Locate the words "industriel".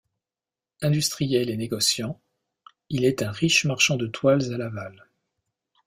0.81-1.51